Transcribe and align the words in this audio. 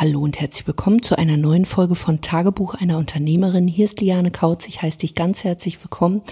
Hallo 0.00 0.20
und 0.20 0.38
herzlich 0.38 0.64
willkommen 0.64 1.02
zu 1.02 1.18
einer 1.18 1.36
neuen 1.36 1.64
Folge 1.64 1.96
von 1.96 2.20
Tagebuch 2.20 2.74
einer 2.74 2.98
Unternehmerin. 2.98 3.66
Hier 3.66 3.86
ist 3.86 4.00
Liane 4.00 4.30
Kautz. 4.30 4.68
Ich 4.68 4.80
heiße 4.80 4.98
dich 4.98 5.16
ganz 5.16 5.42
herzlich 5.42 5.82
willkommen 5.82 6.22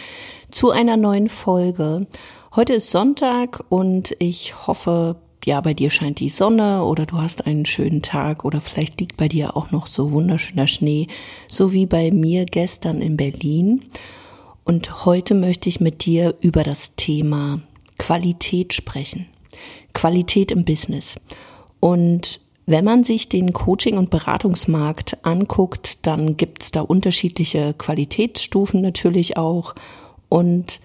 zu 0.52 0.70
einer 0.70 0.96
neuen 0.96 1.28
Folge. 1.28 2.06
Heute 2.54 2.74
ist 2.74 2.92
Sonntag 2.92 3.64
und 3.68 4.14
ich 4.20 4.68
hoffe, 4.68 5.16
ja, 5.44 5.60
bei 5.60 5.74
dir 5.74 5.90
scheint 5.90 6.20
die 6.20 6.28
Sonne 6.28 6.84
oder 6.84 7.06
du 7.06 7.18
hast 7.20 7.44
einen 7.48 7.66
schönen 7.66 8.02
Tag 8.02 8.44
oder 8.44 8.60
vielleicht 8.60 9.00
liegt 9.00 9.16
bei 9.16 9.26
dir 9.26 9.56
auch 9.56 9.72
noch 9.72 9.88
so 9.88 10.12
wunderschöner 10.12 10.68
Schnee, 10.68 11.08
so 11.48 11.72
wie 11.72 11.86
bei 11.86 12.12
mir 12.12 12.44
gestern 12.44 13.02
in 13.02 13.16
Berlin. 13.16 13.82
Und 14.62 15.04
heute 15.04 15.34
möchte 15.34 15.68
ich 15.68 15.80
mit 15.80 16.06
dir 16.06 16.36
über 16.40 16.62
das 16.62 16.94
Thema 16.94 17.58
Qualität 17.98 18.74
sprechen. 18.74 19.26
Qualität 19.92 20.52
im 20.52 20.64
Business. 20.64 21.16
Und 21.80 22.40
wenn 22.66 22.84
man 22.84 23.04
sich 23.04 23.28
den 23.28 23.52
Coaching- 23.52 23.96
und 23.96 24.10
Beratungsmarkt 24.10 25.24
anguckt, 25.24 25.98
dann 26.02 26.36
gibt 26.36 26.64
es 26.64 26.72
da 26.72 26.80
unterschiedliche 26.80 27.74
Qualitätsstufen 27.74 28.80
natürlich 28.80 29.36
auch. 29.36 29.74
Und 30.28 30.80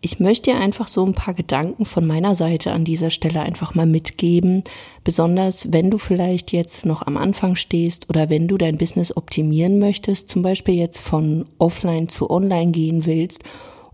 ich 0.00 0.18
möchte 0.18 0.50
dir 0.50 0.58
einfach 0.58 0.88
so 0.88 1.04
ein 1.04 1.12
paar 1.12 1.34
Gedanken 1.34 1.84
von 1.84 2.06
meiner 2.06 2.34
Seite 2.36 2.72
an 2.72 2.86
dieser 2.86 3.10
Stelle 3.10 3.40
einfach 3.40 3.74
mal 3.74 3.86
mitgeben, 3.86 4.64
besonders 5.04 5.72
wenn 5.72 5.90
du 5.90 5.98
vielleicht 5.98 6.52
jetzt 6.52 6.86
noch 6.86 7.06
am 7.06 7.18
Anfang 7.18 7.54
stehst 7.54 8.08
oder 8.08 8.30
wenn 8.30 8.48
du 8.48 8.56
dein 8.56 8.78
Business 8.78 9.14
optimieren 9.14 9.78
möchtest, 9.78 10.30
zum 10.30 10.40
Beispiel 10.40 10.76
jetzt 10.76 11.00
von 11.00 11.44
offline 11.58 12.08
zu 12.08 12.30
online 12.30 12.70
gehen 12.72 13.04
willst 13.04 13.42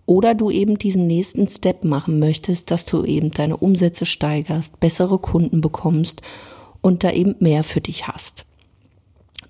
oder 0.07 0.35
du 0.35 0.51
eben 0.51 0.79
diesen 0.79 1.09
nächsten 1.09 1.49
Step 1.49 1.83
machen 1.83 2.21
möchtest, 2.21 2.71
dass 2.71 2.85
du 2.85 3.05
eben 3.05 3.33
deine 3.33 3.57
Umsätze 3.57 4.07
steigerst, 4.07 4.79
bessere 4.79 5.19
Kunden 5.19 5.61
bekommst 5.61 6.23
und 6.83 7.05
da 7.05 7.11
eben 7.11 7.37
mehr 7.39 7.65
für 7.65 7.81
dich 7.81 8.09
hast. 8.09 8.45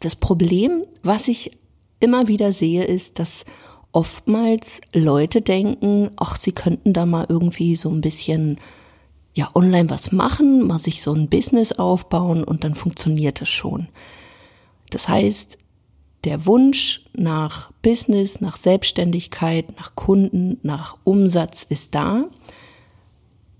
Das 0.00 0.14
Problem, 0.14 0.84
was 1.02 1.28
ich 1.28 1.52
immer 1.98 2.28
wieder 2.28 2.52
sehe, 2.52 2.84
ist, 2.84 3.19
dass 3.19 3.44
oftmals 3.92 4.80
Leute 4.92 5.42
denken, 5.42 6.10
ach, 6.16 6.36
sie 6.36 6.53
könnten 6.53 6.92
da 6.92 7.06
mal 7.06 7.27
irgendwie 7.28 7.77
so 7.77 7.91
ein 7.91 8.00
bisschen 8.00 8.58
ja 9.34 9.50
online 9.55 9.88
was 9.91 10.12
machen, 10.12 10.66
mal 10.66 10.78
sich 10.78 11.03
so 11.03 11.12
ein 11.12 11.28
Business 11.28 11.72
aufbauen 11.72 12.44
und 12.44 12.64
dann 12.64 12.75
funktioniert 12.75 13.41
es 13.41 13.48
schon. 13.48 13.88
Das 14.91 15.08
heißt, 15.08 15.58
der 16.25 16.47
Wunsch 16.47 17.05
nach 17.14 17.72
Business, 17.83 18.41
nach 18.41 18.56
Selbstständigkeit, 18.56 19.75
nach 19.78 19.94
Kunden, 19.94 20.58
nach 20.62 20.98
Umsatz 21.05 21.64
ist 21.69 21.94
da, 21.94 22.27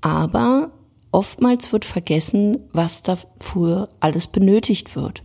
aber 0.01 0.71
oftmals 1.13 1.73
wird 1.73 1.85
vergessen, 1.85 2.59
was 2.73 3.03
dafür 3.03 3.89
alles 4.01 4.27
benötigt 4.27 4.97
wird. 4.97 5.23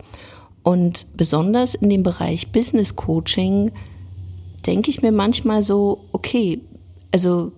Und 0.63 1.07
besonders 1.15 1.75
in 1.75 1.89
dem 1.89 2.03
Bereich 2.03 2.51
Business 2.51 2.95
Coaching 2.95 3.71
denke 4.65 4.89
ich 4.89 5.01
mir 5.01 5.13
manchmal 5.13 5.63
so, 5.63 6.05
okay, 6.11 6.61
also 7.13 7.53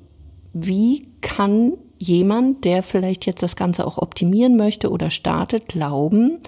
wie 0.53 1.07
kann 1.21 1.73
jemand, 1.97 2.65
der 2.65 2.83
vielleicht 2.83 3.25
jetzt 3.25 3.43
das 3.43 3.55
Ganze 3.55 3.85
auch 3.85 3.97
optimieren 3.97 4.55
möchte 4.55 4.89
oder 4.89 5.09
startet, 5.09 5.67
glauben, 5.67 6.39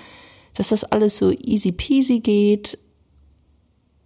dass 0.54 0.70
das 0.70 0.84
alles 0.84 1.18
so 1.18 1.32
easy 1.32 1.72
peasy 1.72 2.20
geht 2.20 2.78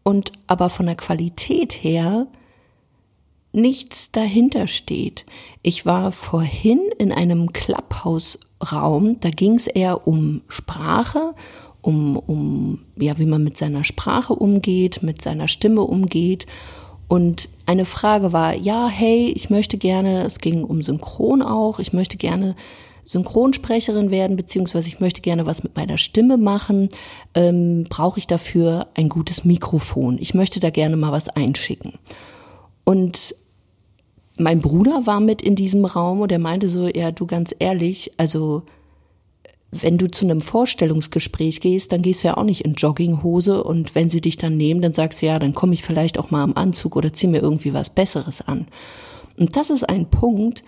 und 0.03 0.31
aber 0.47 0.69
von 0.69 0.85
der 0.85 0.95
Qualität 0.95 1.73
her 1.73 2.27
nichts 3.55 4.11
dahinter 4.11 4.67
steht. 4.67 5.25
Ich 5.61 5.85
war 5.85 6.11
vorhin 6.11 6.81
in 6.99 7.11
einem 7.11 7.53
Clubhouse-Raum, 7.53 9.19
da 9.19 9.29
ging 9.29 9.55
es 9.55 9.67
eher 9.67 10.07
um 10.07 10.41
Sprache, 10.47 11.33
um, 11.81 12.17
um, 12.17 12.79
ja, 12.97 13.17
wie 13.19 13.25
man 13.25 13.43
mit 13.43 13.57
seiner 13.57 13.83
Sprache 13.83 14.33
umgeht, 14.33 15.03
mit 15.03 15.21
seiner 15.21 15.47
Stimme 15.47 15.81
umgeht. 15.81 16.45
Und 17.07 17.49
eine 17.65 17.85
Frage 17.85 18.33
war, 18.33 18.55
ja, 18.55 18.87
hey, 18.87 19.31
ich 19.35 19.49
möchte 19.49 19.77
gerne, 19.77 20.23
es 20.23 20.39
ging 20.39 20.63
um 20.63 20.81
Synchron 20.81 21.41
auch, 21.41 21.79
ich 21.79 21.93
möchte 21.93 22.17
gerne 22.17 22.55
Synchronsprecherin 23.05 24.09
werden, 24.09 24.35
beziehungsweise 24.35 24.87
ich 24.87 24.99
möchte 24.99 25.21
gerne 25.21 25.45
was 25.45 25.63
mit 25.63 25.75
meiner 25.75 25.99
Stimme 25.99 26.37
machen. 26.37 26.89
Ähm, 27.35 27.83
Brauche 27.87 28.17
ich 28.17 28.25
dafür 28.25 28.87
ein 28.95 29.09
gutes 29.09 29.45
Mikrofon? 29.45 30.17
Ich 30.19 30.33
möchte 30.33 30.59
da 30.59 30.71
gerne 30.71 30.97
mal 30.97 31.11
was 31.11 31.29
einschicken. 31.29 31.93
Und 32.83 33.35
mein 34.37 34.59
Bruder 34.59 35.05
war 35.05 35.19
mit 35.19 35.41
in 35.41 35.55
diesem 35.55 35.85
Raum 35.85 36.21
und 36.21 36.31
er 36.31 36.39
meinte 36.39 36.67
so, 36.67 36.87
ja, 36.87 37.11
du 37.11 37.25
ganz 37.25 37.55
ehrlich, 37.57 38.11
also 38.17 38.63
wenn 39.71 39.97
du 39.97 40.09
zu 40.09 40.25
einem 40.25 40.41
Vorstellungsgespräch 40.41 41.59
gehst, 41.59 41.91
dann 41.91 42.01
gehst 42.01 42.23
du 42.23 42.29
ja 42.29 42.37
auch 42.37 42.43
nicht 42.43 42.61
in 42.61 42.75
Jogginghose 42.75 43.63
und 43.63 43.95
wenn 43.95 44.09
sie 44.09 44.21
dich 44.21 44.37
dann 44.37 44.57
nehmen, 44.57 44.81
dann 44.81 44.93
sagst 44.93 45.21
du 45.21 45.25
ja, 45.25 45.39
dann 45.39 45.53
komme 45.53 45.73
ich 45.73 45.83
vielleicht 45.83 46.17
auch 46.17 46.31
mal 46.31 46.43
im 46.43 46.57
Anzug 46.57 46.95
oder 46.95 47.11
zieh 47.11 47.27
mir 47.27 47.41
irgendwie 47.41 47.73
was 47.73 47.89
Besseres 47.89 48.41
an. 48.41 48.67
Und 49.37 49.55
das 49.55 49.69
ist 49.69 49.87
ein 49.87 50.09
Punkt, 50.09 50.63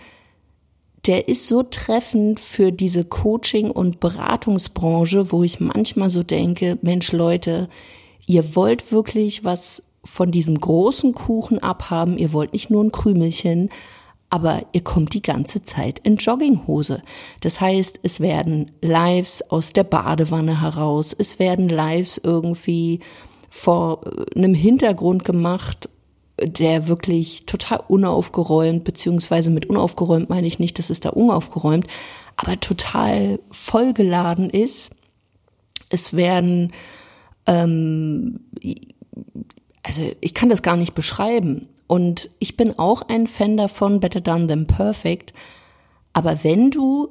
der 1.06 1.28
ist 1.28 1.46
so 1.46 1.62
treffend 1.62 2.40
für 2.40 2.70
diese 2.70 3.04
Coaching- 3.04 3.70
und 3.70 4.00
Beratungsbranche, 4.00 5.32
wo 5.32 5.42
ich 5.42 5.60
manchmal 5.60 6.10
so 6.10 6.22
denke, 6.22 6.78
Mensch 6.82 7.12
Leute, 7.12 7.68
ihr 8.26 8.54
wollt 8.54 8.92
wirklich 8.92 9.44
was 9.44 9.84
von 10.08 10.30
diesem 10.30 10.58
großen 10.58 11.12
Kuchen 11.12 11.58
abhaben. 11.58 12.18
Ihr 12.18 12.32
wollt 12.32 12.52
nicht 12.52 12.70
nur 12.70 12.82
ein 12.82 12.92
Krümelchen, 12.92 13.68
aber 14.30 14.62
ihr 14.72 14.82
kommt 14.82 15.14
die 15.14 15.22
ganze 15.22 15.62
Zeit 15.62 16.00
in 16.00 16.16
Jogginghose. 16.16 17.02
Das 17.40 17.60
heißt, 17.60 18.00
es 18.02 18.20
werden 18.20 18.70
Lives 18.80 19.48
aus 19.50 19.72
der 19.72 19.84
Badewanne 19.84 20.60
heraus, 20.60 21.14
es 21.16 21.38
werden 21.38 21.68
Lives 21.68 22.18
irgendwie 22.22 23.00
vor 23.50 24.00
äh, 24.04 24.36
einem 24.36 24.54
Hintergrund 24.54 25.24
gemacht, 25.24 25.88
der 26.40 26.88
wirklich 26.88 27.46
total 27.46 27.82
unaufgeräumt, 27.88 28.84
beziehungsweise 28.84 29.50
mit 29.50 29.66
unaufgeräumt 29.66 30.30
meine 30.30 30.46
ich 30.46 30.58
nicht, 30.58 30.78
dass 30.78 30.90
es 30.90 31.00
da 31.00 31.10
unaufgeräumt, 31.10 31.86
aber 32.36 32.60
total 32.60 33.40
vollgeladen 33.50 34.48
ist. 34.48 34.90
Es 35.90 36.14
werden 36.14 36.72
ähm, 37.46 38.40
also 39.88 40.02
ich 40.20 40.34
kann 40.34 40.50
das 40.50 40.62
gar 40.62 40.76
nicht 40.76 40.94
beschreiben. 40.94 41.68
Und 41.86 42.28
ich 42.38 42.56
bin 42.56 42.78
auch 42.78 43.02
ein 43.02 43.26
Fan 43.26 43.56
davon, 43.56 43.98
better 43.98 44.20
done 44.20 44.46
than 44.46 44.66
perfect. 44.66 45.32
Aber 46.12 46.44
wenn 46.44 46.70
du 46.70 47.08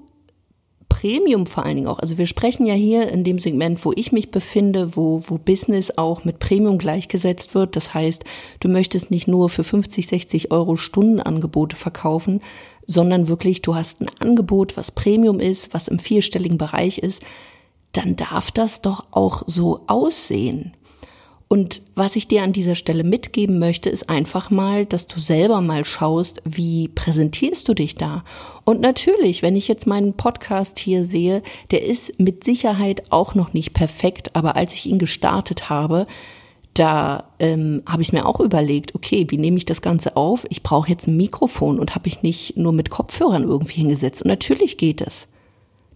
Premium 0.87 1.45
vor 1.47 1.65
allen 1.65 1.75
Dingen 1.75 1.87
auch, 1.87 1.99
also 1.99 2.17
wir 2.17 2.27
sprechen 2.27 2.65
ja 2.65 2.75
hier 2.75 3.09
in 3.11 3.23
dem 3.23 3.39
Segment, 3.39 3.83
wo 3.83 3.91
ich 3.95 4.11
mich 4.11 4.31
befinde, 4.31 4.95
wo, 4.95 5.23
wo 5.27 5.37
Business 5.37 5.97
auch 5.97 6.23
mit 6.23 6.39
Premium 6.39 6.77
gleichgesetzt 6.77 7.55
wird. 7.55 7.75
Das 7.75 7.93
heißt, 7.93 8.23
du 8.59 8.69
möchtest 8.69 9.09
nicht 9.11 9.27
nur 9.27 9.49
für 9.49 9.63
50, 9.63 10.07
60 10.07 10.51
Euro 10.51 10.75
Stundenangebote 10.75 11.75
verkaufen, 11.75 12.41
sondern 12.85 13.27
wirklich, 13.27 13.63
du 13.63 13.75
hast 13.75 14.01
ein 14.01 14.09
Angebot, 14.19 14.77
was 14.77 14.91
Premium 14.91 15.39
ist, 15.39 15.73
was 15.73 15.87
im 15.87 15.99
vierstelligen 15.99 16.57
Bereich 16.57 16.99
ist, 16.99 17.23
dann 17.91 18.15
darf 18.15 18.51
das 18.51 18.81
doch 18.81 19.07
auch 19.11 19.43
so 19.47 19.81
aussehen. 19.87 20.73
Und 21.49 21.81
was 21.95 22.17
ich 22.17 22.27
dir 22.27 22.43
an 22.43 22.51
dieser 22.51 22.75
Stelle 22.75 23.05
mitgeben 23.05 23.57
möchte, 23.57 23.89
ist 23.89 24.09
einfach 24.09 24.49
mal, 24.49 24.85
dass 24.85 25.07
du 25.07 25.19
selber 25.19 25.61
mal 25.61 25.85
schaust, 25.85 26.41
wie 26.43 26.89
präsentierst 26.89 27.69
du 27.69 27.73
dich 27.73 27.95
da. 27.95 28.25
Und 28.65 28.81
natürlich, 28.81 29.43
wenn 29.43 29.55
ich 29.55 29.69
jetzt 29.69 29.87
meinen 29.87 30.13
Podcast 30.13 30.77
hier 30.77 31.05
sehe, 31.05 31.41
der 31.71 31.85
ist 31.85 32.19
mit 32.19 32.43
Sicherheit 32.43 33.03
auch 33.11 33.33
noch 33.33 33.53
nicht 33.53 33.73
perfekt, 33.73 34.35
aber 34.35 34.57
als 34.57 34.73
ich 34.73 34.87
ihn 34.87 34.99
gestartet 34.99 35.69
habe, 35.69 36.05
da 36.73 37.31
ähm, 37.39 37.81
habe 37.87 38.01
ich 38.01 38.13
mir 38.13 38.25
auch 38.25 38.39
überlegt, 38.39 38.93
okay, 38.93 39.25
wie 39.29 39.37
nehme 39.37 39.57
ich 39.57 39.65
das 39.65 39.81
Ganze 39.81 40.15
auf? 40.15 40.45
Ich 40.49 40.63
brauche 40.63 40.89
jetzt 40.89 41.07
ein 41.07 41.17
Mikrofon 41.17 41.79
und 41.79 41.95
habe 41.95 42.07
ich 42.07 42.21
nicht 42.23 42.57
nur 42.57 42.73
mit 42.73 42.89
Kopfhörern 42.89 43.43
irgendwie 43.43 43.77
hingesetzt. 43.77 44.21
Und 44.21 44.27
natürlich 44.27 44.77
geht 44.77 45.01
es. 45.01 45.27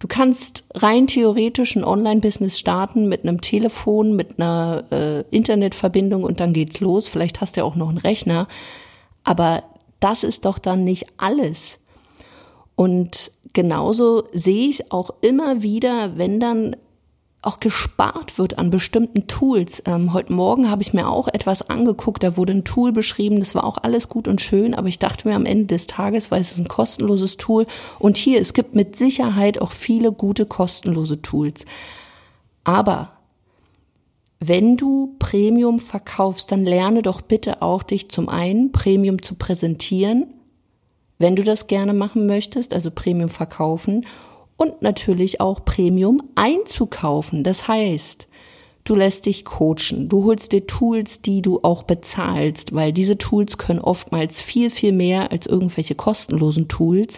Du 0.02 0.08
kannst 0.08 0.64
rein 0.74 1.06
theoretisch 1.06 1.76
ein 1.76 1.84
Online-Business 1.84 2.58
starten 2.58 3.08
mit 3.08 3.22
einem 3.22 3.40
Telefon, 3.40 4.16
mit 4.16 4.40
einer 4.40 4.84
äh, 4.92 5.22
Internetverbindung 5.30 6.24
und 6.24 6.40
dann 6.40 6.54
geht's 6.54 6.80
los. 6.80 7.08
Vielleicht 7.08 7.40
hast 7.40 7.56
du 7.56 7.60
ja 7.60 7.66
auch 7.66 7.76
noch 7.76 7.90
einen 7.90 8.00
Rechner. 8.00 8.48
Aber 9.24 9.62
das 10.00 10.24
ist 10.24 10.46
doch 10.46 10.58
dann 10.58 10.84
nicht 10.84 11.06
alles. 11.18 11.80
Und 12.76 13.32
genauso 13.54 14.24
sehe 14.34 14.70
ich 14.70 14.92
auch 14.92 15.12
immer 15.22 15.62
wieder, 15.62 16.18
wenn 16.18 16.40
dann 16.40 16.76
auch 17.42 17.60
gespart 17.60 18.38
wird 18.38 18.60
an 18.60 18.70
bestimmten 18.70 19.28
Tools. 19.28 19.82
Ähm, 19.86 20.14
heute 20.14 20.32
Morgen 20.32 20.70
habe 20.70 20.84
ich 20.84 20.94
mir 20.94 21.10
auch 21.10 21.28
etwas 21.28 21.68
angeguckt, 21.70 22.22
da 22.22 22.38
wurde 22.38 22.54
ein 22.54 22.64
Tool 22.64 22.92
beschrieben, 22.92 23.40
das 23.40 23.56
war 23.56 23.64
auch 23.64 23.80
alles 23.82 24.08
gut 24.10 24.28
und 24.28 24.42
schön, 24.42 24.76
aber 24.76 24.88
ich 24.88 25.00
dachte 25.00 25.28
mir 25.28 25.36
am 25.36 25.48
Ende 25.48 25.66
des 25.66 25.88
Tages, 25.88 26.30
weil 26.30 26.42
es 26.42 26.52
ist 26.52 26.60
ein 26.60 26.68
kostenloses 26.68 27.38
Tool 27.38 27.66
und 27.98 28.18
hier, 28.18 28.40
es 28.40 28.54
gibt 28.54 28.76
mit 28.76 28.96
Sicherheit 28.96 29.60
auch 29.60 29.72
viele 29.72 30.12
gute 30.12 30.46
kostenlose 30.46 31.22
Tools. 31.24 31.66
Aber 32.64 33.14
wenn 34.40 34.78
du 34.78 35.16
Premium 35.18 35.80
verkaufst, 35.80 36.52
dann 36.52 36.64
lerne 36.64 37.02
doch 37.02 37.22
bitte 37.22 37.64
auch 37.64 37.82
dich 37.82 38.10
zum 38.10 38.30
einen 38.30 38.72
Premium 38.72 39.22
zu 39.22 39.34
präsentieren, 39.34 40.28
wenn 41.18 41.36
du 41.36 41.44
das 41.44 41.66
gerne 41.66 41.94
machen 41.94 42.28
möchtest, 42.28 42.74
also 42.74 42.92
Premium 42.92 43.30
verkaufen 43.30 44.06
und 44.62 44.84
natürlich 44.84 45.42
auch 45.42 45.66
Premium 45.66 46.22
einzukaufen. 46.36 47.44
Das 47.44 47.68
heißt, 47.68 48.28
du 48.84 48.94
lässt 48.94 49.26
dich 49.26 49.44
coachen, 49.44 50.08
du 50.08 50.26
holst 50.26 50.52
dir 50.52 50.68
Tools, 50.68 51.24
die 51.24 51.42
du 51.42 51.62
auch 51.64 51.82
bezahlst, 51.82 52.76
weil 52.76 52.94
diese 52.94 53.18
Tools 53.18 53.58
können 53.58 53.80
oftmals 53.80 54.40
viel, 54.40 54.70
viel 54.70 54.92
mehr 54.92 55.32
als 55.32 55.48
irgendwelche 55.48 55.96
kostenlosen 55.96 56.68
Tools. 56.68 57.18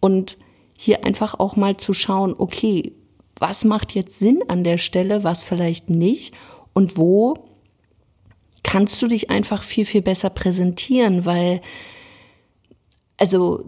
Und 0.00 0.36
hier 0.76 1.04
einfach 1.04 1.38
auch 1.38 1.54
mal 1.54 1.76
zu 1.76 1.92
schauen, 1.92 2.34
okay, 2.36 2.90
was 3.38 3.64
macht 3.64 3.94
jetzt 3.94 4.18
Sinn 4.18 4.42
an 4.48 4.64
der 4.64 4.78
Stelle, 4.78 5.22
was 5.22 5.44
vielleicht 5.44 5.90
nicht 5.90 6.34
und 6.72 6.98
wo 6.98 7.34
kannst 8.64 9.00
du 9.00 9.06
dich 9.06 9.30
einfach 9.30 9.62
viel, 9.62 9.84
viel 9.84 10.02
besser 10.02 10.30
präsentieren, 10.30 11.24
weil, 11.24 11.60
also 13.16 13.64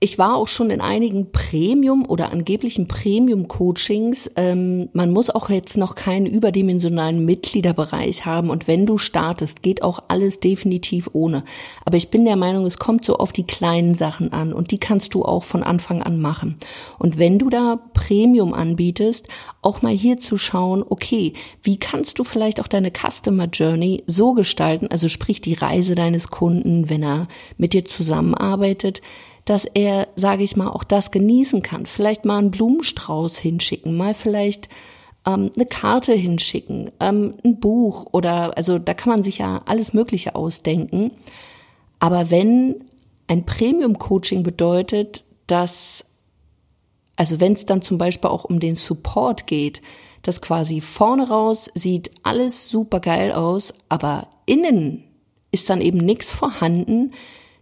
ich 0.00 0.18
war 0.18 0.36
auch 0.36 0.48
schon 0.48 0.70
in 0.70 0.80
einigen 0.80 1.32
Premium 1.32 2.04
oder 2.06 2.30
angeblichen 2.30 2.88
Premium-Coachings. 2.88 4.30
Ähm, 4.36 4.90
man 4.92 5.10
muss 5.10 5.30
auch 5.30 5.48
jetzt 5.48 5.76
noch 5.76 5.94
keinen 5.94 6.26
überdimensionalen 6.26 7.24
Mitgliederbereich 7.24 8.26
haben. 8.26 8.50
Und 8.50 8.68
wenn 8.68 8.84
du 8.84 8.98
startest, 8.98 9.62
geht 9.62 9.82
auch 9.82 10.00
alles 10.08 10.40
definitiv 10.40 11.08
ohne. 11.12 11.44
Aber 11.84 11.96
ich 11.96 12.10
bin 12.10 12.24
der 12.24 12.36
Meinung, 12.36 12.66
es 12.66 12.78
kommt 12.78 13.04
so 13.04 13.16
auf 13.16 13.32
die 13.32 13.46
kleinen 13.46 13.94
Sachen 13.94 14.32
an 14.32 14.52
und 14.52 14.72
die 14.72 14.78
kannst 14.78 15.14
du 15.14 15.24
auch 15.24 15.44
von 15.44 15.62
Anfang 15.62 16.02
an 16.02 16.20
machen. 16.20 16.56
Und 16.98 17.18
wenn 17.18 17.38
du 17.38 17.48
da 17.48 17.78
Premium 17.94 18.52
anbietest, 18.52 19.28
auch 19.62 19.80
mal 19.80 19.94
hier 19.94 20.18
zu 20.18 20.36
schauen, 20.36 20.84
okay, 20.86 21.32
wie 21.62 21.78
kannst 21.78 22.18
du 22.18 22.24
vielleicht 22.24 22.60
auch 22.60 22.68
deine 22.68 22.90
Customer 22.90 23.46
Journey 23.46 24.02
so 24.06 24.34
gestalten, 24.34 24.88
also 24.88 25.08
sprich 25.08 25.40
die 25.40 25.54
Reise 25.54 25.94
deines 25.94 26.28
Kunden, 26.28 26.90
wenn 26.90 27.02
er 27.02 27.28
mit 27.56 27.72
dir 27.72 27.84
zusammenarbeitet, 27.84 29.00
dass 29.44 29.64
er, 29.64 30.08
sage 30.16 30.42
ich 30.42 30.56
mal, 30.56 30.68
auch 30.68 30.84
das 30.84 31.10
genießen 31.10 31.62
kann. 31.62 31.86
Vielleicht 31.86 32.24
mal 32.24 32.38
einen 32.38 32.50
Blumenstrauß 32.50 33.38
hinschicken, 33.38 33.96
mal 33.96 34.14
vielleicht 34.14 34.68
ähm, 35.26 35.50
eine 35.54 35.66
Karte 35.66 36.12
hinschicken, 36.12 36.90
ähm, 37.00 37.34
ein 37.44 37.60
Buch 37.60 38.06
oder 38.12 38.56
also 38.56 38.78
da 38.78 38.94
kann 38.94 39.10
man 39.12 39.22
sich 39.22 39.38
ja 39.38 39.62
alles 39.66 39.92
Mögliche 39.92 40.34
ausdenken. 40.34 41.10
Aber 41.98 42.30
wenn 42.30 42.84
ein 43.26 43.46
Premium-Coaching 43.46 44.42
bedeutet, 44.42 45.24
dass, 45.46 46.06
also 47.16 47.40
wenn 47.40 47.52
es 47.52 47.66
dann 47.66 47.82
zum 47.82 47.98
Beispiel 47.98 48.30
auch 48.30 48.44
um 48.44 48.60
den 48.60 48.74
Support 48.74 49.46
geht, 49.46 49.82
dass 50.22 50.40
quasi 50.40 50.80
vorne 50.80 51.28
raus 51.28 51.70
sieht 51.74 52.10
alles 52.22 52.68
super 52.68 53.00
geil 53.00 53.32
aus, 53.32 53.74
aber 53.88 54.28
innen 54.46 55.04
ist 55.52 55.68
dann 55.70 55.80
eben 55.80 55.98
nichts 55.98 56.30
vorhanden, 56.30 57.12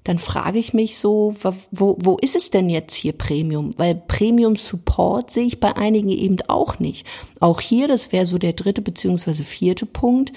dann 0.04 0.18
frage 0.18 0.58
ich 0.58 0.74
mich 0.74 0.98
so, 0.98 1.34
wo, 1.70 1.96
wo 2.00 2.16
ist 2.20 2.34
es 2.34 2.50
denn 2.50 2.68
jetzt 2.68 2.94
hier 2.94 3.12
Premium? 3.12 3.70
Weil 3.76 3.94
Premium 3.94 4.56
Support 4.56 5.30
sehe 5.30 5.46
ich 5.46 5.60
bei 5.60 5.76
einigen 5.76 6.08
eben 6.08 6.38
auch 6.48 6.80
nicht. 6.80 7.06
Auch 7.40 7.60
hier, 7.60 7.86
das 7.86 8.10
wäre 8.10 8.26
so 8.26 8.38
der 8.38 8.54
dritte 8.54 8.82
beziehungsweise 8.82 9.44
vierte 9.44 9.86
Punkt. 9.86 10.32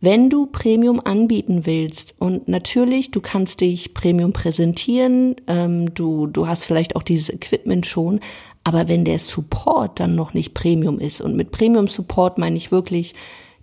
Wenn 0.00 0.30
du 0.30 0.46
Premium 0.46 1.00
anbieten 1.00 1.66
willst 1.66 2.14
und 2.18 2.46
natürlich, 2.46 3.10
du 3.10 3.20
kannst 3.20 3.60
dich 3.60 3.94
Premium 3.94 4.32
präsentieren, 4.32 5.34
ähm, 5.48 5.92
du, 5.92 6.28
du 6.28 6.46
hast 6.46 6.64
vielleicht 6.64 6.94
auch 6.94 7.02
dieses 7.02 7.30
Equipment 7.30 7.84
schon, 7.84 8.20
aber 8.62 8.86
wenn 8.86 9.04
der 9.04 9.18
Support 9.18 9.98
dann 9.98 10.14
noch 10.14 10.34
nicht 10.34 10.54
Premium 10.54 11.00
ist 11.00 11.20
und 11.20 11.34
mit 11.34 11.50
Premium 11.50 11.88
Support 11.88 12.38
meine 12.38 12.56
ich 12.56 12.70
wirklich, 12.70 13.14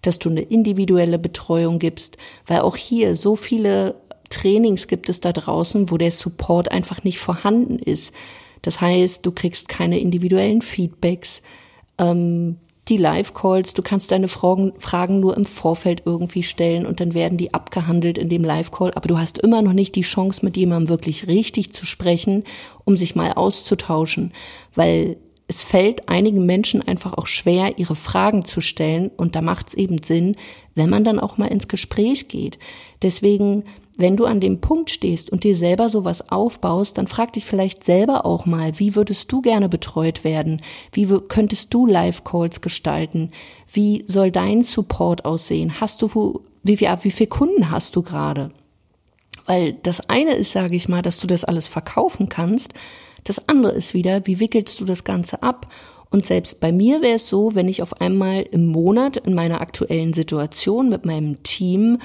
dass 0.01 0.19
du 0.19 0.30
eine 0.30 0.41
individuelle 0.41 1.19
Betreuung 1.19 1.80
gibst, 1.80 2.18
weil 2.48 2.59
auch 2.59 2.75
hier 2.75 3.15
so 3.15 3.36
viele 3.36 3.95
Trainings 4.30 4.88
gibt 4.88 5.10
es 5.10 5.22
da 5.22 5.31
draußen, 5.31 5.89
wo 5.92 5.98
der 5.98 6.12
Support 6.12 6.72
einfach 6.72 7.04
nicht 7.04 7.19
vorhanden 7.19 7.80
ist. 7.80 8.13
Das 8.62 8.81
heißt, 8.81 9.25
du 9.25 9.31
kriegst 9.31 9.69
keine 9.69 10.00
individuellen 10.00 10.62
Feedbacks, 10.62 11.42
ähm, 11.98 12.57
die 12.88 12.98
Live-Calls, 12.98 13.74
du 13.74 13.81
kannst 13.81 14.12
deine 14.12 14.27
Fragen, 14.27 14.74
Fragen 14.77 15.19
nur 15.19 15.36
im 15.36 15.45
Vorfeld 15.45 16.04
irgendwie 16.06 16.44
stellen 16.44 16.86
und 16.86 17.00
dann 17.00 17.13
werden 17.16 17.38
die 17.38 17.54
abgehandelt 17.54 18.18
in 18.18 18.30
dem 18.30 18.44
Live-Call, 18.44 18.94
aber 18.94 19.07
du 19.07 19.18
hast 19.18 19.39
immer 19.39 19.62
noch 19.62 19.74
nicht 19.74 19.95
die 19.95 20.01
Chance, 20.01 20.45
mit 20.45 20.56
jemandem 20.56 20.89
wirklich 20.89 21.27
richtig 21.27 21.74
zu 21.74 21.86
sprechen, 21.86 22.44
um 22.83 22.95
sich 22.95 23.16
mal 23.16 23.33
auszutauschen, 23.33 24.33
weil 24.75 25.18
es 25.48 25.63
fällt 25.63 26.10
einigen 26.10 26.45
Menschen 26.45 26.81
einfach 26.81 27.13
auch 27.13 27.27
schwer, 27.27 27.77
ihre 27.77 27.95
Fragen 27.95 28.45
zu 28.45 28.62
stellen 28.62 29.12
und 29.16 29.36
da 29.36 29.42
macht 29.42 29.69
es 29.69 29.74
eben 29.75 30.01
Sinn, 30.01 30.36
wenn 30.74 30.89
man 30.89 31.04
dann 31.04 31.19
auch 31.19 31.38
mal 31.38 31.48
ins 31.48 31.68
Gespräch 31.68 32.27
geht. 32.27 32.57
Deswegen 33.01 33.63
wenn 33.97 34.18
du 34.18 34.25
an 34.25 34.39
dem 34.39 34.59
Punkt 34.59 34.89
stehst 34.89 35.31
und 35.31 35.44
dir 35.44 35.56
selber 35.56 35.89
sowas 35.89 36.30
aufbaust, 36.30 36.97
dann 36.97 37.07
frag 37.07 37.33
dich 37.33 37.45
vielleicht 37.45 37.83
selber 37.83 38.25
auch 38.25 38.45
mal, 38.45 38.77
wie 38.80 38.95
würdest 38.95 39.31
du 39.31 39.42
gerne 39.42 39.69
betreut 39.69 40.24
werden? 40.24 40.62
Wie 40.92 41.07
könntest 41.27 41.74
du 41.74 41.86
Live-Calls 41.86 42.62
gestalten? 42.62 43.31
Wie 43.71 44.03
soll 44.07 44.31
dein 44.31 44.62
Support 44.62 45.25
aussehen? 45.25 45.80
Hast 45.80 46.01
du, 46.01 46.42
wie, 46.63 46.80
wie, 46.80 46.88
wie 47.01 47.12
viele 47.12 47.30
Kunden 47.30 47.71
hast 47.71 47.95
du 47.95 48.01
gerade? 48.01 48.51
Weil 49.45 49.74
das 49.74 50.09
eine 50.09 50.33
ist, 50.33 50.51
sage 50.51 50.75
ich 50.75 50.89
mal, 50.89 51.01
dass 51.01 51.19
du 51.19 51.27
das 51.27 51.44
alles 51.44 51.68
verkaufen 51.68 52.30
kannst. 52.30 52.74
Das 53.24 53.48
andere 53.48 53.74
ist 53.74 53.94
wieder, 53.94 54.25
wie 54.25 54.39
wickelst 54.39 54.80
du 54.81 54.86
das 54.86 55.03
Ganze 55.03 55.41
ab? 55.44 55.68
Und 56.09 56.25
selbst 56.25 56.59
bei 56.59 56.71
mir 56.71 57.01
wäre 57.01 57.15
es 57.15 57.27
so, 57.27 57.56
wenn 57.56 57.68
ich 57.68 57.81
auf 57.81 58.00
einmal 58.01 58.41
im 58.51 58.68
Monat 58.68 59.18
in 59.18 59.33
meiner 59.33 59.62
aktuellen 59.62 60.13
Situation 60.13 60.89
mit 60.89 61.06
meinem 61.06 61.44
Team 61.44 62.00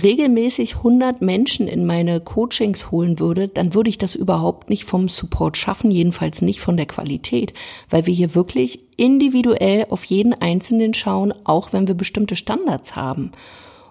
regelmäßig 0.00 0.76
100 0.76 1.20
Menschen 1.20 1.68
in 1.68 1.84
meine 1.84 2.20
Coachings 2.20 2.90
holen 2.90 3.18
würde, 3.18 3.48
dann 3.48 3.74
würde 3.74 3.90
ich 3.90 3.98
das 3.98 4.14
überhaupt 4.14 4.70
nicht 4.70 4.84
vom 4.84 5.08
Support 5.08 5.56
schaffen, 5.56 5.90
jedenfalls 5.90 6.40
nicht 6.40 6.60
von 6.60 6.76
der 6.76 6.86
Qualität, 6.86 7.52
weil 7.90 8.06
wir 8.06 8.14
hier 8.14 8.34
wirklich 8.34 8.80
individuell 8.96 9.86
auf 9.90 10.04
jeden 10.04 10.32
Einzelnen 10.32 10.94
schauen, 10.94 11.34
auch 11.44 11.72
wenn 11.72 11.88
wir 11.88 11.94
bestimmte 11.94 12.36
Standards 12.36 12.96
haben. 12.96 13.32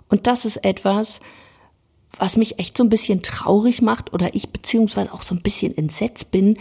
Und 0.10 0.26
das 0.26 0.46
ist 0.46 0.58
etwas, 0.66 1.20
was 2.18 2.36
mich 2.36 2.60
echt 2.60 2.78
so 2.78 2.84
ein 2.84 2.90
bisschen 2.90 3.22
traurig 3.22 3.82
macht 3.82 4.14
oder 4.14 4.34
ich 4.36 4.50
beziehungsweise 4.50 5.14
auch 5.14 5.22
so 5.22 5.36
ein 5.36 5.42
bisschen 5.42 5.78
entsetzt 5.78 6.32
bin, 6.32 6.58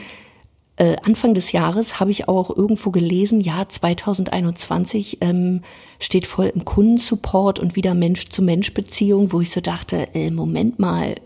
äh, 0.80 0.96
Anfang 1.02 1.34
des 1.34 1.52
Jahres 1.52 2.00
habe 2.00 2.10
ich 2.10 2.26
auch 2.26 2.56
irgendwo 2.56 2.90
gelesen, 2.90 3.42
ja, 3.42 3.68
2021 3.68 5.18
ähm, 5.20 5.60
steht 5.98 6.26
voll 6.26 6.46
im 6.46 6.64
Kundensupport 6.64 7.58
und 7.58 7.76
wieder 7.76 7.92
Mensch-zu-Mensch-Beziehung, 7.92 9.30
wo 9.30 9.42
ich 9.42 9.50
so 9.50 9.60
dachte, 9.60 10.14
äh, 10.14 10.30
Moment 10.30 10.78
mal, 10.78 11.16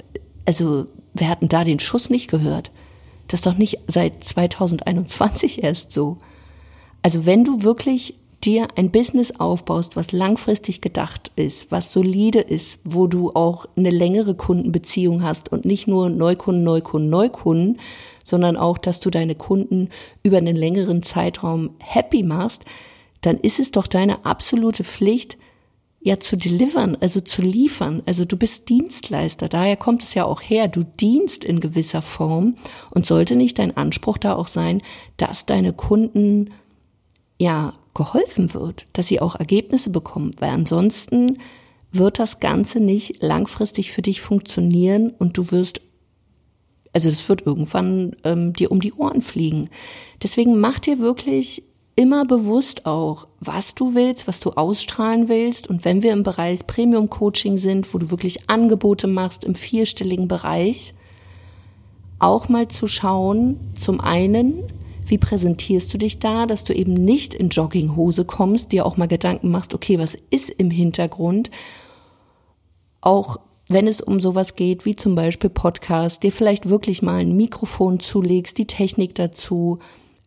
also 0.45 0.87
wir 1.15 1.29
hatten 1.29 1.49
da 1.49 1.63
den 1.63 1.79
Schuss 1.79 2.11
nicht 2.11 2.29
gehört. 2.29 2.73
Das 3.29 3.39
ist 3.39 3.47
doch 3.47 3.57
nicht 3.57 3.79
seit 3.87 4.25
2021 4.25 5.63
erst 5.63 5.93
so. 5.93 6.19
Also 7.03 7.25
wenn 7.25 7.45
du 7.45 7.63
wirklich 7.63 8.17
dir 8.45 8.69
ein 8.77 8.91
Business 8.91 9.41
aufbaust, 9.41 9.97
was 9.97 10.13
langfristig 10.13 10.81
gedacht 10.81 11.33
ist, 11.37 11.71
was 11.71 11.93
solide 11.93 12.41
ist, 12.41 12.81
wo 12.85 13.07
du 13.07 13.33
auch 13.35 13.67
eine 13.77 13.91
längere 13.91 14.35
Kundenbeziehung 14.35 15.23
hast 15.23 15.51
und 15.51 15.65
nicht 15.65 15.87
nur 15.87 16.11
Neukunden, 16.11 16.63
Neukunden, 16.65 17.11
Neukunden, 17.11 17.79
sondern 18.23 18.57
auch, 18.57 18.79
dass 18.79 19.01
du 19.01 19.11
deine 19.11 19.35
Kunden 19.35 19.91
über 20.23 20.39
einen 20.39 20.57
längeren 20.57 21.03
Zeitraum 21.03 21.71
happy 21.81 22.23
machst, 22.23 22.65
dann 23.21 23.39
ist 23.39 23.61
es 23.61 23.71
doch 23.71 23.87
deine 23.87 24.25
absolute 24.25 24.85
Pflicht, 24.85 25.39
ja 26.01 26.21
zu 26.21 26.37
delivern, 26.37 26.99
also 27.01 27.23
zu 27.23 27.41
liefern. 27.41 28.03
Also 28.05 28.27
du 28.27 28.37
bist 28.37 28.69
Dienstleister, 28.69 29.49
daher 29.49 29.77
kommt 29.77 30.03
es 30.03 30.13
ja 30.13 30.27
auch 30.27 30.43
her. 30.43 30.69
Du 30.69 30.85
dienst 30.85 31.45
in 31.45 31.61
gewisser 31.61 32.03
Form 32.03 32.57
und 32.91 33.07
sollte 33.07 33.37
nicht 33.37 33.59
dein 33.59 33.75
Anspruch 33.77 34.19
da 34.19 34.35
auch 34.35 34.49
sein, 34.49 34.83
dass 35.17 35.47
deine 35.47 35.73
Kunden 35.73 36.51
ja 37.41 37.73
geholfen 37.95 38.55
wird, 38.55 38.87
dass 38.93 39.07
sie 39.07 39.21
auch 39.21 39.37
Ergebnisse 39.37 39.91
bekommen, 39.91 40.33
weil 40.39 40.51
ansonsten 40.51 41.39
wird 41.93 42.19
das 42.19 42.41
Ganze 42.41 42.81
nicht 42.81 43.23
langfristig 43.23 43.93
für 43.93 44.03
dich 44.03 44.21
funktionieren 44.21 45.11
und 45.11 45.39
du 45.39 45.51
wirst, 45.53 45.81
also 46.93 47.09
das 47.09 47.29
wird 47.29 47.47
irgendwann 47.47 48.17
ähm, 48.25 48.53
dir 48.53 48.73
um 48.73 48.81
die 48.81 48.93
Ohren 48.93 49.23
fliegen. 49.23 49.71
Deswegen 50.23 50.59
mach 50.59 50.81
dir 50.81 50.99
wirklich 50.99 51.63
immer 51.97 52.25
bewusst 52.25 52.87
auch, 52.87 53.29
was 53.39 53.75
du 53.75 53.95
willst, 53.95 54.27
was 54.27 54.41
du 54.41 54.51
ausstrahlen 54.51 55.29
willst. 55.29 55.69
Und 55.69 55.85
wenn 55.85 56.03
wir 56.03 56.13
im 56.13 56.25
Bereich 56.25 56.67
Premium 56.67 57.09
Coaching 57.09 57.57
sind, 57.57 57.93
wo 57.95 57.99
du 57.99 58.11
wirklich 58.11 58.51
Angebote 58.51 59.07
machst 59.07 59.45
im 59.45 59.55
vierstelligen 59.55 60.27
Bereich, 60.27 60.95
auch 62.19 62.49
mal 62.49 62.69
zu 62.69 62.89
schauen, 62.89 63.61
zum 63.79 64.01
einen, 64.01 64.65
wie 65.07 65.19
präsentierst 65.19 65.93
du 65.93 65.99
dich 65.99 66.19
da, 66.19 66.47
dass 66.47 66.65
du 66.65 66.75
eben 66.75 66.95
nicht 66.95 67.35
in 67.35 67.49
Jogginghose 67.49 68.25
kommst, 68.25 68.73
dir 68.73 68.87
auch 68.87 68.97
mal 68.97 69.09
Gedanken 69.09 69.51
machst, 69.51 69.75
okay, 69.75 69.99
was 69.99 70.17
ist 70.31 70.51
im 70.51 70.71
Hintergrund? 70.71 71.51
Auch 73.01 73.39
wenn 73.69 73.87
es 73.87 74.01
um 74.01 74.21
sowas 74.21 74.57
geht, 74.57 74.85
wie 74.85 74.95
zum 74.95 75.15
Beispiel 75.15 75.51
Podcast, 75.51 76.23
dir 76.23 76.33
vielleicht 76.33 76.69
wirklich 76.69 77.03
mal 77.03 77.21
ein 77.21 77.37
Mikrofon 77.37 78.01
zulegst, 78.01 78.59
die 78.59 78.67
Technik 78.67 79.15
dazu, 79.15 79.79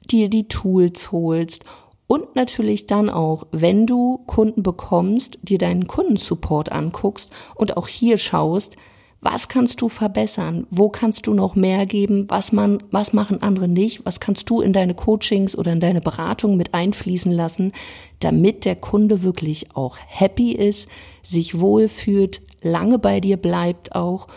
dir 0.09 0.29
die 0.29 0.47
Tools 0.47 1.11
holst 1.11 1.63
und 2.07 2.35
natürlich 2.35 2.85
dann 2.85 3.09
auch, 3.09 3.45
wenn 3.51 3.85
du 3.85 4.19
Kunden 4.25 4.63
bekommst, 4.63 5.37
dir 5.43 5.57
deinen 5.57 5.87
Kundensupport 5.87 6.71
anguckst 6.71 7.29
und 7.55 7.77
auch 7.77 7.87
hier 7.87 8.17
schaust, 8.17 8.75
Was 9.19 9.47
kannst 9.47 9.81
du 9.81 9.89
verbessern? 9.89 10.67
Wo 10.69 10.89
kannst 10.89 11.25
du 11.25 11.33
noch 11.33 11.55
mehr 11.55 11.85
geben? 11.85 12.25
Was 12.29 12.51
man, 12.51 12.77
was 12.91 13.13
machen 13.13 13.41
andere 13.41 13.67
nicht? 13.67 14.05
Was 14.05 14.19
kannst 14.19 14.49
du 14.49 14.61
in 14.61 14.73
deine 14.73 14.93
Coachings 14.93 15.57
oder 15.57 15.73
in 15.73 15.79
deine 15.79 16.01
Beratung 16.01 16.55
mit 16.55 16.73
einfließen 16.73 17.31
lassen, 17.31 17.71
damit 18.19 18.63
der 18.63 18.75
Kunde 18.75 19.23
wirklich 19.23 19.75
auch 19.75 19.97
happy 20.05 20.51
ist, 20.51 20.87
sich 21.23 21.59
wohlfühlt, 21.59 22.41
lange 22.61 22.99
bei 22.99 23.19
dir 23.19 23.37
bleibt 23.37 23.95
auch 23.95 24.27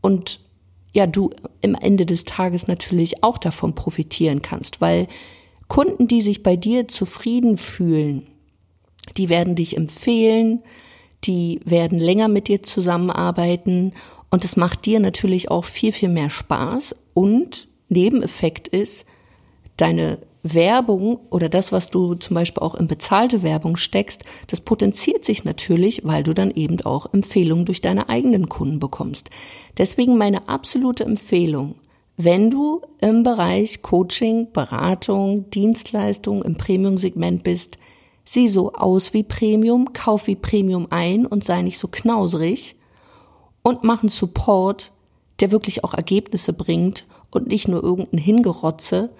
und 0.00 0.40
ja, 0.94 1.06
du 1.06 1.30
im 1.60 1.74
Ende 1.74 2.06
des 2.06 2.24
Tages 2.24 2.66
natürlich 2.66 3.22
auch 3.22 3.38
davon 3.38 3.74
profitieren 3.74 4.42
kannst, 4.42 4.80
weil 4.80 5.06
Kunden, 5.68 6.08
die 6.08 6.22
sich 6.22 6.42
bei 6.42 6.56
dir 6.56 6.88
zufrieden 6.88 7.56
fühlen, 7.56 8.24
die 9.16 9.28
werden 9.28 9.54
dich 9.54 9.76
empfehlen, 9.76 10.62
die 11.24 11.60
werden 11.64 11.98
länger 11.98 12.28
mit 12.28 12.48
dir 12.48 12.62
zusammenarbeiten 12.62 13.92
und 14.30 14.44
es 14.44 14.56
macht 14.56 14.86
dir 14.86 15.00
natürlich 15.00 15.50
auch 15.50 15.64
viel, 15.64 15.92
viel 15.92 16.08
mehr 16.08 16.30
Spaß 16.30 16.94
und 17.14 17.68
Nebeneffekt 17.88 18.68
ist, 18.68 19.06
deine 19.76 20.18
Werbung 20.42 21.18
oder 21.30 21.48
das, 21.48 21.72
was 21.72 21.90
du 21.90 22.14
zum 22.14 22.34
Beispiel 22.34 22.62
auch 22.62 22.74
in 22.74 22.86
bezahlte 22.86 23.42
Werbung 23.42 23.76
steckst, 23.76 24.24
das 24.46 24.60
potenziert 24.60 25.24
sich 25.24 25.44
natürlich, 25.44 26.02
weil 26.04 26.22
du 26.22 26.32
dann 26.32 26.50
eben 26.50 26.80
auch 26.82 27.12
Empfehlungen 27.12 27.64
durch 27.64 27.80
deine 27.80 28.08
eigenen 28.08 28.48
Kunden 28.48 28.78
bekommst. 28.78 29.30
Deswegen 29.76 30.16
meine 30.16 30.48
absolute 30.48 31.04
Empfehlung, 31.04 31.76
wenn 32.16 32.50
du 32.50 32.82
im 33.00 33.22
Bereich 33.22 33.82
Coaching, 33.82 34.52
Beratung, 34.52 35.50
Dienstleistung 35.50 36.42
im 36.42 36.56
Premium-Segment 36.56 37.44
bist, 37.44 37.78
sieh 38.24 38.48
so 38.48 38.72
aus 38.72 39.14
wie 39.14 39.22
Premium, 39.22 39.92
kauf 39.92 40.26
wie 40.26 40.36
Premium 40.36 40.88
ein 40.90 41.26
und 41.26 41.44
sei 41.44 41.62
nicht 41.62 41.78
so 41.78 41.88
knauserig 41.88 42.76
und 43.68 43.84
mach 43.84 44.02
einen 44.02 44.08
Support, 44.08 44.92
der 45.40 45.52
wirklich 45.52 45.84
auch 45.84 45.94
Ergebnisse 45.94 46.52
bringt 46.52 47.06
und 47.30 47.46
nicht 47.46 47.68
nur 47.68 47.82
irgendein 47.82 48.18
Hingerotze, 48.18 49.10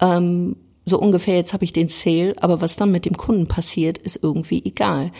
ähm, 0.00 0.56
so 0.84 0.98
ungefähr, 0.98 1.36
jetzt 1.36 1.54
habe 1.54 1.64
ich 1.64 1.72
den 1.72 1.88
Sale, 1.88 2.34
aber 2.40 2.60
was 2.60 2.76
dann 2.76 2.90
mit 2.90 3.06
dem 3.06 3.16
Kunden 3.16 3.46
passiert, 3.46 3.96
ist 3.98 4.22
irgendwie 4.22 4.62
egal. 4.64 5.12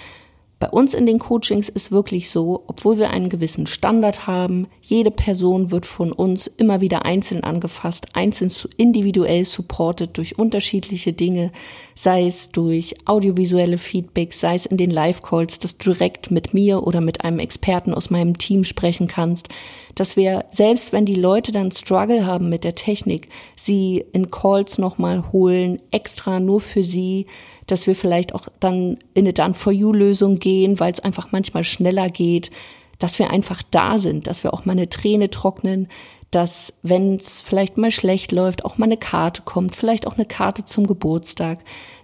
Bei 0.65 0.71
uns 0.71 0.95
in 0.95 1.05
den 1.05 1.19
Coachings 1.19 1.69
ist 1.69 1.93
wirklich 1.93 2.31
so, 2.31 2.65
obwohl 2.69 2.97
wir 2.97 3.11
einen 3.11 3.29
gewissen 3.29 3.67
Standard 3.67 4.27
haben, 4.27 4.67
jede 4.81 5.11
Person 5.11 5.71
wird 5.71 5.85
von 5.85 6.11
uns 6.11 6.47
immer 6.47 6.81
wieder 6.81 7.05
einzeln 7.05 7.45
angefasst, 7.45 8.07
einzeln 8.15 8.51
individuell 8.79 9.45
supported 9.45 10.17
durch 10.17 10.39
unterschiedliche 10.39 11.13
Dinge, 11.13 11.53
sei 11.95 12.27
es 12.27 12.49
durch 12.49 12.95
audiovisuelle 13.05 13.77
Feedbacks, 13.77 14.41
sei 14.41 14.55
es 14.55 14.65
in 14.65 14.79
den 14.79 14.89
Live-Calls, 14.89 15.59
dass 15.59 15.77
du 15.77 15.93
direkt 15.93 16.31
mit 16.31 16.55
mir 16.55 16.87
oder 16.87 17.03
mit 17.03 17.27
einem 17.27 17.41
Experten 17.41 17.93
aus 17.93 18.09
meinem 18.09 18.39
Team 18.39 18.65
sprechen 18.65 19.07
kannst, 19.07 19.49
dass 19.95 20.17
wir, 20.17 20.47
selbst 20.51 20.95
wenn 20.95 21.05
die 21.05 21.15
Leute 21.15 21.53
dann 21.53 21.73
Struggle 21.73 22.25
haben 22.25 22.49
mit 22.49 22.65
der 22.65 22.75
Technik, 22.75 23.29
sie 23.55 24.03
in 24.15 24.31
Calls 24.31 24.79
nochmal 24.79 25.31
holen, 25.31 25.83
extra 25.91 26.41
nur 26.41 26.63
für 26.63 26.85
sie, 26.85 27.27
dass 27.67 27.87
wir 27.87 27.95
vielleicht 27.95 28.35
auch 28.35 28.49
dann 28.61 28.99
in 29.15 29.25
eine 29.25 29.33
Done-for-You-Lösung 29.33 30.39
gehen, 30.39 30.81
weil 30.81 30.93
es 30.93 31.01
einfach 31.01 31.33
manchmal 31.33 31.65
schneller 31.65 32.09
geht, 32.09 32.51
dass 32.99 33.19
wir 33.19 33.31
einfach 33.31 33.63
da 33.71 33.99
sind, 33.99 34.27
dass 34.27 34.45
wir 34.45 34.55
auch 34.55 34.65
mal 34.65 34.73
eine 34.73 34.89
Träne 34.89 35.31
trocknen, 35.31 35.89
dass, 36.31 36.75
wenn 36.83 37.17
es 37.17 37.41
vielleicht 37.41 37.79
mal 37.79 37.91
schlecht 37.91 38.33
läuft, 38.33 38.65
auch 38.65 38.79
mal 38.79 38.87
eine 38.87 38.97
Karte 38.97 39.43
kommt, 39.43 39.77
vielleicht 39.77 40.07
auch 40.07 40.15
eine 40.15 40.27
Karte 40.27 40.65
zum 40.65 40.87
Geburtstag, 40.87 41.61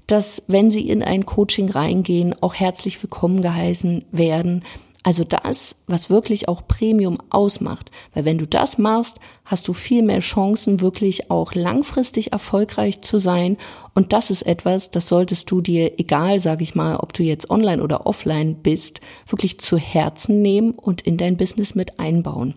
dass, 0.07 0.43
wenn 0.47 0.71
Sie 0.71 0.89
in 0.89 1.03
ein 1.03 1.27
Coaching 1.27 1.71
reingehen, 1.71 2.35
auch 2.41 2.55
herzlich 2.55 3.03
willkommen 3.03 3.43
geheißen 3.43 4.05
werden, 4.13 4.65
also 5.03 5.25
das, 5.25 5.77
was 5.87 6.11
wirklich 6.11 6.49
auch 6.49 6.69
Premium 6.69 7.17
ausmacht. 7.31 7.91
Weil 8.13 8.27
wenn 8.27 8.37
du 8.37 8.47
das 8.47 8.77
machst, 8.77 9.17
hast 9.47 9.67
du 9.67 9.73
viel 9.73 10.03
mehr 10.03 10.21
Chancen, 10.21 10.83
wirklich 10.83 11.31
auch 11.31 11.55
langfristig 11.55 12.33
erfolgreich 12.33 13.01
zu 13.01 13.17
sein. 13.17 13.57
Und 13.95 14.13
das 14.13 14.31
ist 14.31 14.43
etwas, 14.43 14.91
das 14.91 15.09
solltest 15.09 15.51
du 15.51 15.63
dir, 15.63 15.99
egal, 15.99 16.39
sage 16.39 16.63
ich 16.63 16.75
mal, 16.75 16.97
ob 16.97 17.15
du 17.15 17.23
jetzt 17.23 17.49
online 17.49 17.83
oder 17.83 18.07
offline 18.07 18.57
bist, 18.57 19.01
wirklich 19.27 19.59
zu 19.59 19.79
Herzen 19.79 20.43
nehmen 20.43 20.73
und 20.73 21.01
in 21.01 21.17
dein 21.17 21.39
Business 21.39 21.75
mit 21.75 21.99
einbauen. 21.99 22.55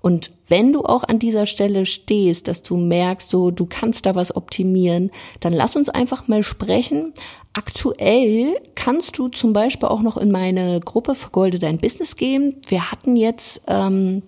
Und 0.00 0.32
wenn 0.48 0.72
du 0.72 0.84
auch 0.84 1.04
an 1.04 1.18
dieser 1.18 1.46
Stelle 1.46 1.86
stehst, 1.86 2.48
dass 2.48 2.62
du 2.62 2.76
merkst, 2.76 3.30
so 3.30 3.50
du 3.50 3.66
kannst 3.66 4.04
da 4.04 4.14
was 4.14 4.36
optimieren, 4.36 5.10
dann 5.40 5.52
lass 5.52 5.76
uns 5.76 5.88
einfach 5.88 6.28
mal 6.28 6.42
sprechen. 6.42 7.14
Aktuell 7.54 8.60
kannst 8.74 9.16
du 9.16 9.28
zum 9.28 9.52
Beispiel 9.52 9.88
auch 9.88 10.02
noch 10.02 10.16
in 10.16 10.32
meine 10.32 10.80
Gruppe 10.80 11.14
Vergolde 11.14 11.60
dein 11.60 11.78
Business 11.78 12.16
gehen. 12.16 12.56
Wir 12.66 12.90
hatten 12.90 13.14
jetzt 13.14 13.62
ähm, 13.68 14.22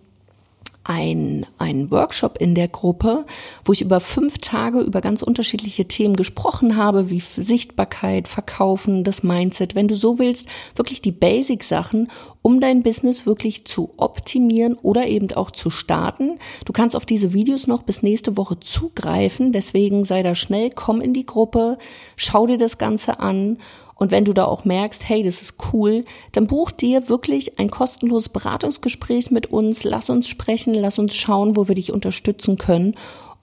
ein, 0.88 1.44
ein 1.58 1.90
Workshop 1.90 2.38
in 2.38 2.54
der 2.54 2.68
Gruppe, 2.68 3.26
wo 3.64 3.72
ich 3.72 3.82
über 3.82 4.00
fünf 4.00 4.38
Tage 4.38 4.80
über 4.80 5.00
ganz 5.00 5.22
unterschiedliche 5.22 5.86
Themen 5.86 6.14
gesprochen 6.14 6.76
habe, 6.76 7.10
wie 7.10 7.20
Sichtbarkeit, 7.20 8.28
Verkaufen, 8.28 9.02
das 9.02 9.22
Mindset. 9.22 9.74
Wenn 9.74 9.88
du 9.88 9.96
so 9.96 10.18
willst, 10.18 10.46
wirklich 10.76 11.02
die 11.02 11.12
Basic-Sachen, 11.12 12.08
um 12.42 12.60
dein 12.60 12.84
Business 12.84 13.26
wirklich 13.26 13.64
zu 13.64 13.90
optimieren 13.96 14.74
oder 14.74 15.08
eben 15.08 15.32
auch 15.32 15.50
zu 15.50 15.68
starten. 15.68 16.38
Du 16.64 16.72
kannst 16.72 16.94
auf 16.94 17.04
diese 17.04 17.32
Videos 17.32 17.66
noch 17.66 17.82
bis 17.82 18.04
nächste 18.04 18.36
Woche 18.36 18.60
zugreifen, 18.60 19.50
deswegen 19.50 20.04
sei 20.04 20.22
da 20.22 20.36
schnell, 20.36 20.70
komm 20.72 21.00
in 21.00 21.12
die 21.12 21.26
Gruppe, 21.26 21.78
schau 22.14 22.46
dir 22.46 22.58
das 22.58 22.78
Ganze 22.78 23.18
an 23.18 23.58
und 23.98 24.10
wenn 24.10 24.24
du 24.24 24.32
da 24.32 24.44
auch 24.44 24.64
merkst, 24.64 25.08
hey, 25.08 25.22
das 25.22 25.42
ist 25.42 25.56
cool, 25.72 26.04
dann 26.32 26.46
buch 26.46 26.70
dir 26.70 27.08
wirklich 27.08 27.58
ein 27.58 27.70
kostenloses 27.70 28.28
Beratungsgespräch 28.28 29.30
mit 29.30 29.46
uns. 29.46 29.84
Lass 29.84 30.10
uns 30.10 30.28
sprechen, 30.28 30.74
lass 30.74 30.98
uns 30.98 31.14
schauen, 31.14 31.56
wo 31.56 31.66
wir 31.66 31.74
dich 31.74 31.92
unterstützen 31.92 32.58
können. 32.58 32.94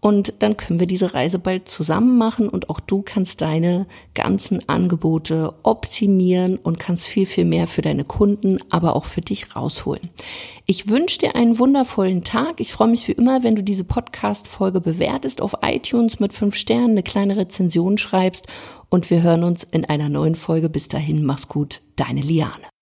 Und 0.04 0.34
dann 0.40 0.58
können 0.58 0.82
wir 0.82 0.86
diese 0.86 1.14
Reise 1.14 1.40
bald 1.40 1.70
zusammen 1.70 2.18
machen 2.18 2.50
und 2.50 2.70
auch 2.70 2.82
du 2.82 3.04
kannst 3.04 3.40
deine 3.40 3.88
ganzen 4.14 4.68
Angebote 4.68 5.54
optimieren 5.64 6.58
und 6.58 6.78
kannst 6.78 7.08
viel, 7.08 7.26
viel 7.26 7.46
mehr 7.46 7.68
für 7.68 7.82
deine 7.82 8.04
Kunden, 8.04 8.60
aber 8.70 8.98
auch 8.98 9.06
für 9.06 9.22
dich 9.22 9.56
rausholen. 9.56 10.10
Ich 10.66 10.90
wünsche 10.90 11.20
dir 11.20 11.38
einen 11.38 11.58
wundervollen 11.58 12.26
Tag. 12.26 12.60
Ich 12.60 12.74
freue 12.74 12.90
mich 12.90 13.08
wie 13.08 13.14
immer, 13.14 13.44
wenn 13.44 13.56
du 13.56 13.64
diese 13.64 13.86
Podcast-Folge 13.86 14.82
bewertest 14.82 15.42
auf 15.42 15.56
iTunes 15.62 16.20
mit 16.20 16.34
fünf 16.34 16.58
Sternen, 16.58 16.92
eine 16.92 17.04
kleine 17.04 17.38
Rezension 17.38 17.98
schreibst 17.98 18.48
und 18.90 19.10
wir 19.10 19.22
hören 19.22 19.46
uns 19.46 19.64
in 19.64 19.86
einer 19.86 20.10
neuen 20.10 20.36
Folge. 20.36 20.70
Bis 20.70 20.90
dahin, 20.90 21.24
mach's 21.24 21.48
gut, 21.48 21.82
deine 21.96 22.20
Liane. 22.20 22.73